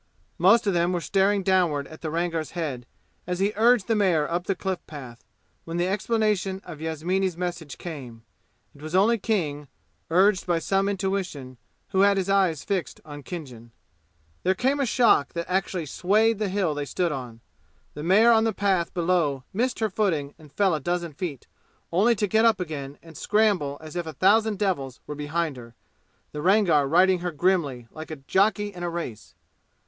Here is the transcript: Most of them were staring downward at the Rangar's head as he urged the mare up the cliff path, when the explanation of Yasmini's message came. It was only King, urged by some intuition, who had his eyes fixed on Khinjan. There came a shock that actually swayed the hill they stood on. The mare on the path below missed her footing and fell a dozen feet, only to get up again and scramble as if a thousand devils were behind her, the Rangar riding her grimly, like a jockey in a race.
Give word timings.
Most 0.39 0.65
of 0.65 0.73
them 0.73 0.93
were 0.93 0.99
staring 0.99 1.43
downward 1.43 1.87
at 1.87 2.01
the 2.01 2.09
Rangar's 2.09 2.53
head 2.57 2.87
as 3.27 3.37
he 3.37 3.53
urged 3.55 3.85
the 3.87 3.93
mare 3.93 4.27
up 4.31 4.45
the 4.47 4.55
cliff 4.55 4.79
path, 4.87 5.23
when 5.63 5.77
the 5.77 5.85
explanation 5.87 6.59
of 6.63 6.81
Yasmini's 6.81 7.37
message 7.37 7.77
came. 7.77 8.23
It 8.73 8.81
was 8.81 8.95
only 8.95 9.19
King, 9.19 9.67
urged 10.09 10.47
by 10.47 10.57
some 10.57 10.89
intuition, 10.89 11.57
who 11.89 11.99
had 12.01 12.17
his 12.17 12.31
eyes 12.31 12.63
fixed 12.63 12.99
on 13.05 13.21
Khinjan. 13.21 13.73
There 14.41 14.55
came 14.55 14.79
a 14.79 14.87
shock 14.87 15.33
that 15.33 15.45
actually 15.47 15.85
swayed 15.85 16.39
the 16.39 16.49
hill 16.49 16.73
they 16.73 16.85
stood 16.85 17.11
on. 17.11 17.39
The 17.93 18.01
mare 18.01 18.31
on 18.31 18.43
the 18.43 18.53
path 18.53 18.91
below 18.95 19.43
missed 19.53 19.77
her 19.81 19.89
footing 19.91 20.33
and 20.39 20.51
fell 20.51 20.73
a 20.73 20.79
dozen 20.79 21.13
feet, 21.13 21.45
only 21.91 22.15
to 22.15 22.25
get 22.25 22.43
up 22.43 22.59
again 22.59 22.97
and 23.03 23.15
scramble 23.15 23.77
as 23.81 23.95
if 23.95 24.07
a 24.07 24.13
thousand 24.13 24.57
devils 24.57 24.99
were 25.05 25.13
behind 25.13 25.57
her, 25.57 25.75
the 26.31 26.41
Rangar 26.41 26.87
riding 26.87 27.19
her 27.19 27.31
grimly, 27.31 27.87
like 27.91 28.09
a 28.09 28.15
jockey 28.27 28.73
in 28.73 28.81
a 28.81 28.89
race. 28.89 29.35